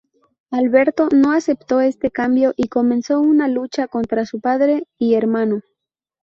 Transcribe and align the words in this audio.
Alberto 0.49 1.09
no 1.11 1.31
aceptó 1.31 1.79
este 1.79 2.09
cambio 2.09 2.55
y 2.57 2.69
comenzó 2.69 3.19
una 3.21 3.47
lucha 3.47 3.87
contra 3.87 4.25
su 4.25 4.39
padre 4.41 4.87
y 4.97 5.13
hermano. 5.13 5.61